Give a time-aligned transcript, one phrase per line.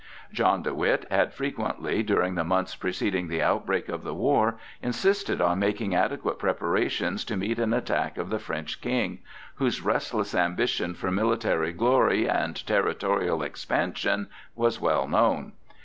[0.33, 5.39] John de Witt had frequently, during the months preceding the outbreak of the war, insisted
[5.39, 9.19] on making adequate preparations to meet an attack of the French King,
[9.57, 15.51] whose restless ambition for military glory and territorial expansion was well known.